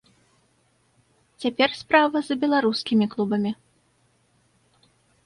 [1.43, 3.51] Цяпер справа за беларускімі клубамі.